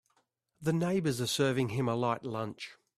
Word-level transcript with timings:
The 0.59 0.73
neighbors 0.73 1.21
are 1.21 1.27
serving 1.27 1.69
him 1.69 1.87
a 1.87 1.93
light 1.95 2.23
lunch. 2.23 2.71